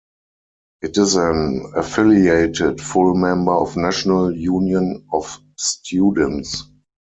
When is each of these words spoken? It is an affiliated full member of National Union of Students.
It 0.81 0.97
is 0.97 1.13
an 1.15 1.73
affiliated 1.75 2.81
full 2.81 3.13
member 3.13 3.53
of 3.53 3.77
National 3.77 4.31
Union 4.35 5.05
of 5.13 5.37
Students. 5.59 6.63